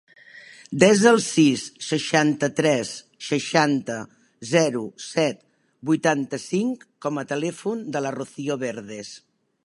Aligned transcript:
Desa 0.83 1.09
el 1.15 1.19
sis, 1.23 1.65
seixanta-tres, 1.87 2.93
seixanta, 3.25 3.97
zero, 4.53 4.81
set, 5.09 5.43
vuitanta-cinc 5.91 6.87
com 7.07 7.21
a 7.23 7.25
telèfon 7.33 7.85
de 7.97 8.03
la 8.07 8.13
Rocío 8.17 8.57
Verdes. 8.65 9.13